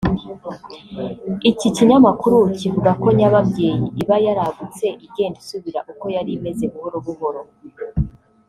[1.51, 7.41] Iki kinyamakuru kivuga ko nyababyeyi iba yaragutse igenda isubira uko yari imeze buhoro buhoro